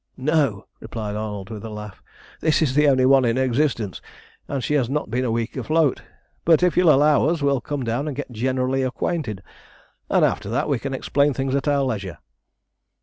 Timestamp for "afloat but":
5.55-6.63